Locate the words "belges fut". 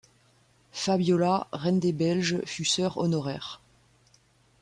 1.93-2.65